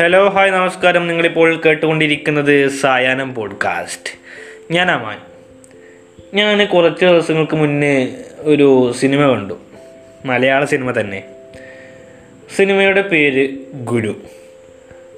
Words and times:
Hello 0.00 0.28
hi 0.28 0.50
നമസ്കാരം. 0.50 1.06
നിങ്ങളിപ്പോൾ 1.06 1.60
കേട്ടുകൊണ്ടിരിക്കുന്നത് 1.66 2.68
സായാഹ്നം 2.68 3.34
പോഡ്കാസ്റ്റ് 3.34 4.12
ഞാൻ 4.72 4.90
അമാൻ. 4.90 5.18
ഞാൻ 6.34 6.66
കുറച്ച് 6.66 7.04
ദിവസങ്ങൾക്ക് 7.04 7.56
മുന്നേ 7.56 8.14
ഒരു 8.38 8.92
സിനിമ 9.00 9.28
കണ്ടു. 9.28 9.58
മലയാള 10.24 10.64
സിനിമ 10.64 11.00
തന്നെ. 11.00 11.24
സിനിമയുടെ 12.56 13.00
പേര് 13.00 13.48
ഗുരു. 13.74 14.16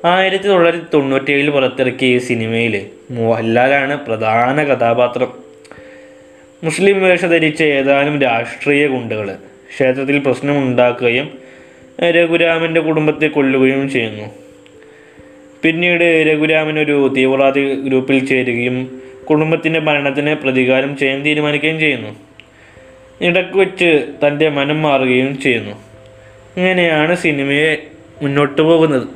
ആയിരത്തി 0.05 0.45
തൊള്ളായിരത്തി 0.45 0.87
തൊണ്ണൂറ്റേഴിൽ 0.95 1.51
പുറത്തിറക്കിയ 1.51 2.17
ഈ 2.17 2.19
സിനിമയിൽ 2.19 2.87
മോഹൻലാലാണ് 3.11 4.07
പ്രധാന 4.07 4.65
കഥാപാത്രം. 4.65 5.33
മുസ്ലിം 6.65 7.03
വേഷ 7.03 7.25
ധരിച്ച 7.25 7.63
ഏതാനും 7.63 8.23
രാഷ്ട്രീയ 8.23 8.87
ഗുണ്ടകൾ 8.87 9.37
ക്ഷേത്രത്തിൽ 9.71 10.19
പ്രശ്നമുണ്ടാക്കുകയും 10.19 11.39
രഘുരാമന്റെ 12.01 12.81
കുടുംബത്തെ 12.81 13.27
കൊല്ലുകയും 13.27 13.91
ചെയ്യുന്നു. 13.91 14.27
പിന്നീട് 15.63 16.05
രഘുരാമൻ 16.29 16.79
ഒരു 16.79 17.13
തീവ്രവാദി 17.17 17.75
ഗ്രൂപ്പിൽ 17.75 18.27
ചേരുകയും 18.27 19.03
കുടുംബത്തിന്റെ 19.31 19.81
മരണത്തിന് 19.81 20.35
പ്രതികാരം 20.35 20.97
ചെയ്യാൻ 20.97 21.23
തീരുമാനിക്കുകയും 21.23 21.81
ചെയ്യുന്നു. 21.81 22.17
ഇടയ്ക്ക് 23.21 23.59
വെച്ച് 23.59 24.09
തന്റെ 24.27 24.49
മനം 24.49 24.83
മാറുകയും 24.83 25.41
ചെയ്യുന്നു. 25.41 25.75
ഇങ്ങനെയാണ് 26.57 27.17
സിനിമയെ 27.17 27.77
മുന്നോട്ട് 28.23 28.63
പോകുന്നത്. 28.63 29.07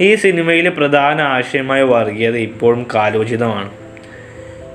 ഈ 0.00 0.14
സിനിമയിലെ 0.14 0.70
പ്രധാന 0.70 1.20
ആശയമായ 1.20 1.82
വർഗീയത 1.82 2.36
ഇപ്പോഴും 2.36 2.86
കാലോചിതമാണ്. 2.94 3.70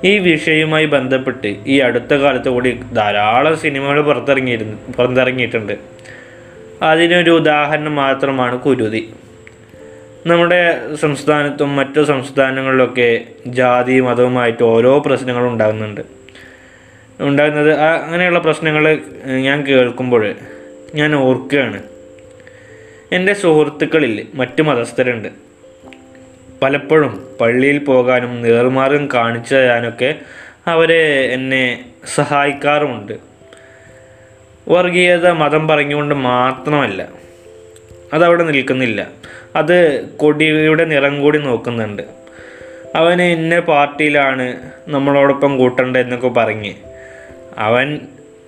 ഈ 0.06 0.18
വിഷയവുമായി 0.18 0.86
ബന്ധപ്പെട്ട് 0.86 1.50
ഈ 1.68 1.80
അടുത്ത 1.80 2.14
കാലത്ത് 2.14 2.50
കൂടി 2.50 2.72
ധാരാളം 2.94 3.58
സിനിമകൾ 3.58 4.02
പുറത്തിറങ്ങിയിരുന്നു 4.02 4.78
പുറത്തിറങ്ങിയിട്ടുണ്ട്. 4.92 5.74
അതിനൊരു 6.82 7.32
ഉദാഹരണം 7.32 7.96
മാത്രമാണ് 7.96 8.60
കുരുതി. 8.60 9.14
നമ്മുടെ 10.26 10.60
സംസ്ഥാനത്തും 10.96 11.76
മറ്റു 11.76 12.02
സംസ്ഥാനങ്ങളിലൊക്കെ 12.02 13.22
ജാതി 13.48 14.00
മതവുമായിട്ട് 14.00 14.64
ഓരോ 14.64 15.00
പ്രശ്നങ്ങളും 15.00 15.48
ഉണ്ടാകുന്നുണ്ട്. 15.54 16.02
ഉണ്ടാകുന്നത് 17.20 17.72
അങ്ങനെയുള്ള 17.74 18.40
പ്രശ്നങ്ങൾ 18.40 19.00
ഞാൻ 19.48 19.66
കേൾക്കുമ്പോൾ 19.68 20.36
ഞാൻ 20.96 21.16
ഓർക്കുകയാണ്. 21.16 21.84
എന്റെ 23.12 23.34
സുഹൃത്തുക്കളിൽ 23.34 24.28
മറ്റു 24.36 24.62
മതസ്ഥരുണ്ട്. 24.62 25.53
പലപ്പോഴും 26.64 27.38
പള്ളിയിൽ 27.42 27.78
പോകാനും 27.78 28.42
നേർമാർഗം 28.42 29.10
കാണിച്ചു 29.14 29.56
തരാനൊക്കെ 29.56 30.16
അവരെ 30.68 31.26
എന്നെ 31.26 31.86
സഹായിക്കാറുമുണ്ട്. 32.16 33.14
വർഗീയത 34.68 35.30
മതം 35.30 35.68
പറഞ്ഞുകൊണ്ട് 35.68 36.16
മാത്രമല്ല 36.16 37.10
അതവിടെ 38.14 38.44
നിൽക്കുന്നില്ല. 38.44 39.08
അത് 39.56 39.78
കൊടിയുടെ 40.18 40.86
നിറം 40.86 41.22
കൂടി 41.22 41.40
നോക്കുന്നുണ്ട്. 41.40 42.04
അവന് 42.96 43.22
ഇന്ന 43.22 43.60
പാർട്ടിയിലാണ് 43.60 44.46
നമ്മളോടൊപ്പം 44.88 45.58
കൂട്ടേണ്ടത് 45.58 46.02
എന്നൊക്കെ 46.02 46.28
പറഞ്ഞ് 46.28 46.74
അവൻ 47.58 48.00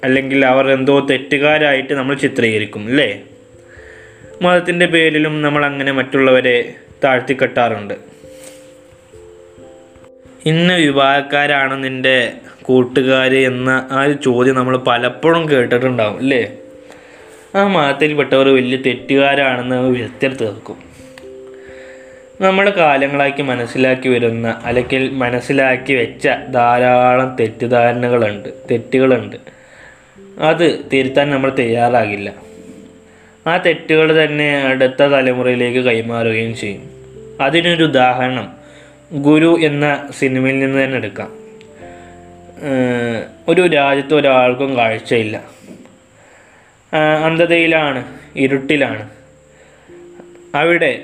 അല്ലെങ്കിൽ 0.04 0.46
അവർ 0.46 0.72
എന്തോ 0.72 1.00
തെറ്റുകാരായിട്ട് 1.00 1.94
നമ്മൾ 1.94 2.16
ചിത്രീകരിക്കും 2.16 2.86
അല്ലേ? 2.86 3.22
മതത്തിന്റെ 4.42 4.86
പേരിലും 4.86 5.42
നമ്മൾ 5.42 5.66
അങ്ങനെ 5.66 5.92
മറ്റുള്ളവരെ 5.92 6.74
താഴ്ത്തിക്കെട്ടാറുണ്ട്. 7.04 7.94
ഇന്ന 10.46 10.76
വിഭാഗക്കാരാണ് 10.76 11.84
നിന്റെ 11.84 12.32
കൂട്ടുകാർ 12.62 13.36
എന്ന 13.36 13.88
ആ 13.92 14.04
ഒരു 14.04 14.14
ചോദ്യം 14.14 14.56
നമ്മൾ 14.56 14.78
പലപ്പോഴും 14.78 15.50
കേട്ടിട്ടുണ്ടാവും 15.50 16.18
അല്ലേ 16.18 16.52
ആ 17.56 17.68
മതത്തിൽപ്പെട്ടവർ 17.68 18.56
വലിയ 18.56 18.78
തെറ്റുകാരാണെന്ന് 18.78 19.76
വ്യത്യർത്ത് 19.76 20.40
തീർക്കും. 20.40 20.78
നമ്മൾ 22.42 22.70
കാലങ്ങളാക്കി 22.70 23.42
മനസ്സിലാക്കി 23.42 24.10
വരുന്ന 24.10 24.62
അല്ലെങ്കിൽ 24.66 25.10
മനസ്സിലാക്കി 25.10 25.94
വെച്ച 25.94 26.28
ധാരാളം 26.28 27.36
തെറ്റിദ്ധാരണകളുണ്ട് 27.40 28.50
തെറ്റുകളുണ്ട്. 28.72 29.38
അത് 30.40 30.86
തിരുത്താൻ 30.94 31.30
നമ്മൾ 31.30 31.56
തയ്യാറാകില്ല. 31.60 32.34
ആ 33.48 33.58
തെറ്റുകൾ 33.58 34.26
തന്നെ 34.26 34.58
അടുത്ത 34.58 35.04
തലമുറയിലേക്ക് 35.04 35.80
കൈമാറുകയും 35.80 36.58
ചെയ്യും. 36.58 36.95
അതിനൊരു 37.42 37.84
ഉദാഹരണം. 37.84 38.54
ഗുരു 39.14 39.58
എന്ന 39.62 40.08
സിനിമയിൽ 40.20 40.60
നിന്ന് 40.60 40.84
തന്നെ 40.84 40.98
എടുക്കാം. 40.98 41.32
ഒരു 43.48 43.68
രാജ്യത്ത് 43.68 44.14
ഒരാൾക്കും 44.14 44.78
കാഴ്ചയില്ല. 44.78 45.44
അന്ധതയിലാണ് 47.24 48.06
ഇരുട്ടിലാണ്. 48.36 49.10
അവിടെ 50.56 51.02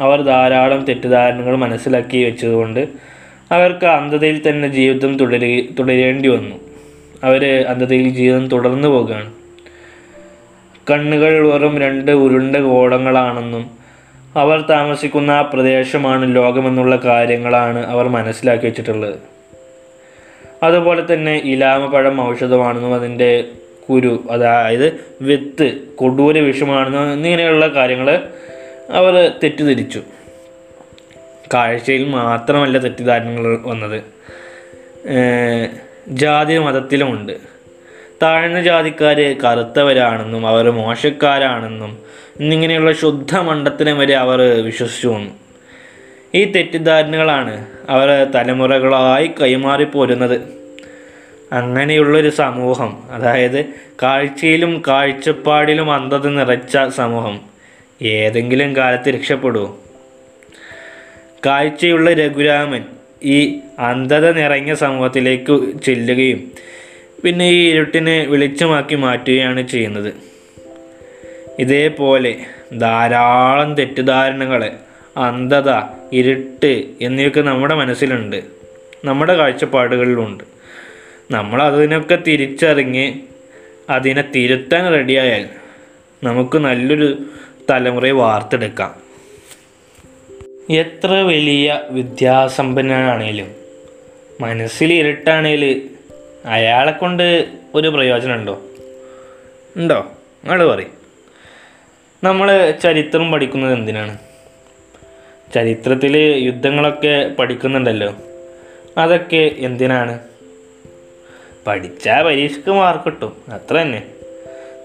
അവർ 0.00 0.22
ധാരാളം 0.22 0.84
തെറ്റിദ്ധാരണകൾ 0.84 1.56
മനസ്സിലാക്കി 1.56 2.24
വെച്ചതുകൊണ്ട് 2.24 2.88
അവർക്ക് 3.52 3.86
അന്ധതയിൽ 3.86 4.48
തന്നെ 4.48 4.68
ജീവിതം 4.68 5.16
തുടരു 5.16 5.68
തുടരേണ്ടി 5.78 6.28
വന്നു. 6.28 6.56
അവർ 7.24 7.64
അന്ധതയിൽ 7.68 8.08
ജീവിതം 8.08 8.48
തുടർന്നു 8.48 8.88
പോകുകയാണ് 8.88 9.32
കണ്ണുകൾ 10.90 11.48
വെറും 11.48 11.78
രണ്ട് 11.78 12.10
ഉരുണ്ട 12.10 12.56
ഗോളങ്ങളാണെന്നും 12.56 13.79
അവർ 14.36 14.60
താമസിക്കുന്ന 14.60 15.42
പ്രദേശമാണ് 15.42 16.36
ലോകമെന്നുള്ള 16.36 16.96
കാര്യങ്ങളാണ് 16.96 17.86
അവർ 17.86 18.08
മനസ്സിലാക്കി 18.08 18.64
വെച്ചിട്ടുള്ളത്. 18.64 19.18
അതുപോലെ 20.62 21.12
തന്നെ 21.12 21.36
ഇലാമപ്പഴം 21.44 22.28
ഔഷധമാണെന്നും 22.28 22.94
അതിന്റെ 22.94 23.44
കുരു 23.88 24.24
അതായത് 24.30 25.00
വിത്ത് 25.20 25.78
കൊടൂര 25.96 26.38
വിഷമാണെന്നും 26.38 27.12
എന്നിങ്ങനെയുള്ള 27.12 27.66
കാര്യങ്ങൾ 27.66 28.28
അവർ 28.90 29.32
തെറ്റിദ്ധരിച്ചു. 29.44 30.02
കാഴ്ചയിൽ 31.54 32.04
മാത്രമല്ല 32.08 32.78
തെറ്റിദ്ധാരണകൾ 32.78 33.58
വന്നത്. 33.66 34.02
ജാതി 36.08 36.58
മതത്തിലുമുണ്ട് 36.58 37.32
താഴ്ന്ന 38.22 38.60
ജാതിക്കാർ 38.60 39.20
കറുത്തവരാണെന്നും 39.44 40.46
അവർ 40.46 40.70
മോശക്കാരാണെന്നും 40.70 41.98
എന്നിങ്ങനെയുള്ള 42.40 42.92
ശുദ്ധ 42.92 43.36
മണ്ഡത്തിനെ 43.38 43.92
വരെ 43.92 44.14
അവർ 44.14 44.40
വിശ്വസിച്ചു 44.62 45.08
വന്നു. 45.08 45.30
ഈ 46.34 46.44
തെറ്റിദ്ധാരണകളാണ് 46.44 47.66
അവർ 47.88 48.08
തലമുറകളായി 48.34 49.30
കൈമാറിപ്പോരുന്നത് 49.42 50.36
അങ്ങനെയുള്ളൊരു 51.52 52.28
സമൂഹം 52.28 53.02
അതായത് 53.10 53.66
കാഴ്ചയിലും 54.02 54.82
കാഴ്ചപ്പാടിലും 54.88 55.92
അന്ധത 55.92 56.26
നിറച്ച 56.28 56.78
സമൂഹം 56.96 57.40
ഏതെങ്കിലും 58.02 58.76
കാലത്ത് 58.76 59.14
രക്ഷപ്പെടുമോ 59.14 59.78
കാഴ്ചയുള്ള 61.46 62.12
രഘുരാമൻ 62.12 62.84
ഈ 63.22 63.60
അന്ധത 63.78 64.30
നിറഞ്ഞ 64.32 64.74
സമൂഹത്തിലേക്ക് 64.74 65.80
ചെല്ലുകയും 65.84 66.52
പിന്നെ 67.24 67.50
ഈ 67.50 67.70
ഇരുട്ടിനെ 67.70 68.26
വെളിച്ചമാക്കി 68.26 68.94
മാറ്റുകയാണ് 68.94 69.68
ചെയ്യുന്നത്. 69.68 70.14
ഇതേപോലെ 71.58 72.36
ധാരാളം 72.78 73.74
തെറ്റിദ്ധാരണകൾ 73.74 74.70
അന്ധത 75.16 75.70
ഇരുട്ട് 76.12 76.84
എന്നിവയൊക്കെ 77.00 77.40
നമ്മുടെ 77.40 77.74
മനസ്സിലുണ്ട്. 77.74 78.42
നമ്മുടെ 79.04 79.34
കാഴ്ചപ്പാടുകളിലുണ്ട്. 79.34 80.44
നമ്മൾ 81.30 81.62
അതിനൊക്കെ 81.62 82.16
തിരിച്ചറിഞ്ഞ് 82.16 83.14
അതിനെ 83.90 84.24
തിരുത്താൻ 84.34 84.92
റെഡിയായാൽ 84.92 85.48
നമുക്ക് 86.24 86.58
നല്ലൊരു 86.58 87.24
തലമുറയെ 87.70 88.10
വാർത്തെടുക്കാം. 88.10 89.10
എത്ര 90.70 91.12
വലിയ 91.12 91.80
വിദ്യാസമ്പന്നനാണേലും 91.90 93.46
മനസ്സിൽ 94.40 94.92
ഇരുട്ടാണേൽ 94.92 95.90
അയാളെ 96.46 96.92
കൊണ്ട് 96.92 97.46
ഒരു 97.74 97.88
പ്രയോജനമുണ്ടോ 97.88 98.60
ഉണ്ടോ? 99.76 100.12
നിങ്ങൾ 100.44 100.68
പറയും. 100.68 100.90
നമ്മൾ 102.24 102.70
ചരിത്രം 102.70 103.32
പഠിക്കുന്നത് 103.32 103.74
എന്തിനാണ്? 103.74 104.18
ചരിത്രത്തിൽ 105.54 106.16
യുദ്ധങ്ങളൊക്കെ 106.18 107.34
പഠിക്കുന്നുണ്ടല്ലോ. 107.38 108.14
അതൊക്കെ 108.98 109.50
എന്തിനാണ്? 109.58 110.18
പഠിച്ചാൽ 111.66 112.22
പരീക്ഷയ്ക്ക് 112.22 112.70
മാർക്ക് 112.70 113.04
കിട്ടും. 113.04 113.36
അത്ര 113.48 113.74
തന്നെ. 113.74 114.02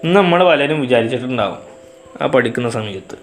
ഇന്ന് 0.04 0.16
നമ്മൾ 0.16 0.44
പലരും 0.44 0.80
വിചാരിച്ചിട്ടുണ്ടാവും 0.80 1.58
ആ 2.22 2.26
പഠിക്കുന്ന 2.26 2.70
സമയത്ത്. 2.70 3.18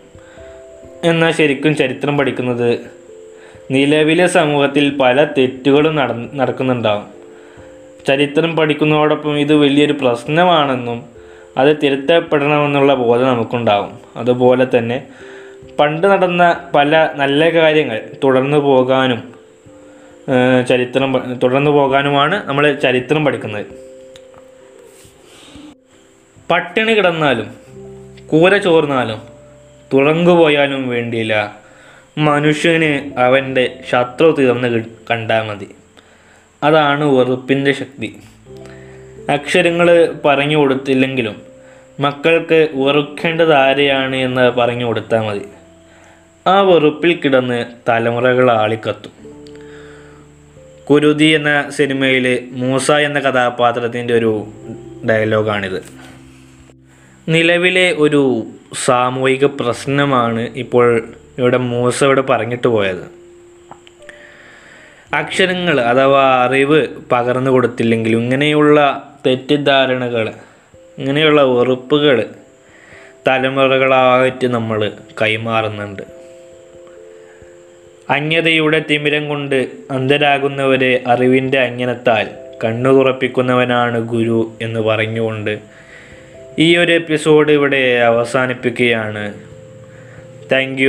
എന്നാൽ 1.03 1.31
ശരിക്കും 1.31 1.75
ചരിത്രം 1.75 2.17
പഠിക്കുന്നത്? 2.17 2.79
നിലവിലെ 3.71 4.27
സമൂഹത്തിൽ 4.27 4.97
പല 4.97 5.23
തെറ്റുകളും 5.23 5.95
നട 5.95 6.11
നടക്കുന്നുണ്ടാവും. 6.11 7.22
ചരിത്രം 8.07 8.55
പഠിക്കുന്നതോടൊപ്പം 8.55 9.39
ഇത് 9.39 9.53
വലിയൊരു 9.53 9.93
പ്രശ്നമാണെന്നും 9.93 10.99
അത് 11.57 11.77
തിരുത്തപ്പെടണമെന്നുള്ള 11.83 12.93
ബോധം 12.93 13.27
നമുക്കുണ്ടാകും 13.27 13.93
അതുപോലെ 14.17 14.67
തന്നെ 14.77 14.97
പണ്ട് 15.79 16.07
നടന്ന 16.07 16.43
പല 16.75 17.09
നല്ല 17.15 17.49
കാര്യങ്ങൾ 17.49 18.01
തുടർന്നു 18.23 18.57
പോകാനും 18.57 19.21
ചരിത്രം 20.69 21.11
തുടർന്നു 21.43 21.71
പോകാനുമാണ് 21.71 22.47
നമ്മൾ 22.47 22.65
ചരിത്രം 22.73 23.25
പഠിക്കുന്നത്. 23.25 23.65
പട്ടിണി 26.51 26.91
കിടന്നാലും 26.91 27.47
കൂര 28.27 28.57
ചോർന്നാലും 28.57 29.21
തുറങ്കുപോയാലും 29.93 30.89
വേണ്ടിയില്ല. 30.89 31.35
മനുഷ്യന് 32.17 32.91
അവന്റെ 33.19 33.65
ശത്രു 33.89 34.35
തീർന്ന് 34.39 34.83
കണ്ടാൽ 35.11 35.43
മതി. 35.47 35.67
അതാണ് 36.63 37.03
വെറുപ്പിന്റെ 37.03 37.71
ശക്തി. 37.71 38.19
അക്ഷരങ്ങൾ 39.29 40.15
പറഞ്ഞു 40.25 40.57
കൊടുത്തില്ലെങ്കിലും 40.57 41.41
മക്കൾക്ക് 41.99 42.69
വെറുക്കേണ്ടത് 42.73 43.53
ആരെയാണ് 43.53 44.15
എന്ന് 44.15 44.51
പറഞ്ഞു 44.51 44.85
കൊടുത്താൽ 44.85 45.19
മതി. 45.19 45.41
ആ 46.47 46.61
വെറുപ്പിൽ 46.61 47.19
കിടന്ന് 47.25 47.65
തലമുറകൾ 47.89 48.51
ആളിക്കത്തും. 48.51 49.11
കുരുതി 50.89 51.25
എന്ന 51.25 51.69
സിനിമയിൽ 51.69 52.47
മൂസ 52.51 52.91
എന്ന 52.91 53.19
കഥാപാത്രത്തിന്റെ 53.19 54.13
ഒരു 54.13 54.47
ഡയലോഗാണിത്. 55.09 55.83
നിലവിലെ 57.29 57.95
ഒരു 57.97 58.43
സാമൂഹിക 58.85 59.45
പ്രശ്നമാണ് 59.45 60.49
ഇപ്പോൾ 60.55 61.03
ഇവിടെ 61.37 61.57
മൂസ 61.57 62.03
ഇവിടെ 62.03 62.21
പറഞ്ഞിട്ട് 62.21 62.67
പോയത്. 62.67 63.22
അക്ഷരങ്ങൾ 65.13 65.81
അഥവാ 65.81 66.23
അറിവ് 66.45 66.87
പകർന്നു 67.11 67.51
കൊടുത്തില്ലെങ്കിലും 67.51 68.19
ഇങ്ങനെയുള്ള 68.19 68.77
തെറ്റിദ്ധാരണകൾ 69.25 70.33
ഇങ്ങനെയുള്ള 70.97 71.41
വെറുപ്പുകൾ 71.41 72.29
തലമുറകളായിട്ട് 73.27 74.47
നമ്മൾ 74.47 74.91
കൈമാറുന്നുണ്ട്. 75.21 76.01
അന്യതയുടെ 78.09 78.85
തിമിരം 78.91 79.29
കൊണ്ട് 79.29 79.67
അന്ധരാകുന്നവരെ 79.91 81.03
അറിവിന്റെ 81.07 81.59
അങ്ങനത്താൽ 81.59 82.27
കണ്ണു 82.63 82.89
തുറപ്പിക്കുന്നവനാണ് 82.89 83.99
ഗുരു 83.99 84.51
എന്ന് 84.61 84.79
പറഞ്ഞുകൊണ്ട് 84.79 85.59
ഈ 86.59 86.77
ഒരു 86.77 86.91
എപ്പിസോഡ് 86.91 87.51
ഇവിടെ 87.51 87.99
അവസാനിപ്പിക്കുകയാണ്. 87.99 89.33
താങ്ക് 90.51 90.81